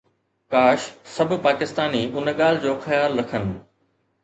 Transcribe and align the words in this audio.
ڪاش 0.53 0.81
سڀ 1.15 1.29
پاڪستاني 1.45 2.03
ان 2.17 2.27
ڳالهه 2.39 2.61
جو 2.67 2.73
خيال 2.87 3.11
رکن 3.23 3.43